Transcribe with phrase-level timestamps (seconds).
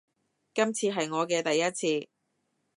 [0.55, 1.63] 今次係我嘅第一
[2.01, 2.09] 次